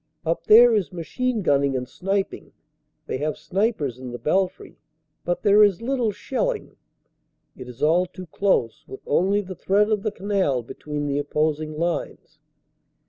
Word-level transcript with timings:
Up 0.25 0.45
there 0.47 0.73
is 0.73 0.91
machine 0.91 1.43
gunning 1.43 1.77
and 1.77 1.87
sniping 1.87 2.53
they 3.05 3.19
have 3.19 3.37
snipers 3.37 3.99
in 3.99 4.09
the 4.09 4.17
belfry 4.17 4.79
but 5.23 5.43
there 5.43 5.61
is 5.63 5.79
little 5.79 6.11
shelling. 6.11 6.75
It 7.55 7.69
is 7.69 7.83
all 7.83 8.07
too 8.07 8.25
close 8.25 8.83
with 8.87 9.01
only 9.05 9.41
the 9.41 9.53
thread 9.53 9.91
of 9.91 10.01
the 10.01 10.09
canal 10.11 10.63
between 10.63 11.05
the 11.05 11.19
oppos 11.21 11.61
ing 11.61 11.77
lines. 11.77 12.39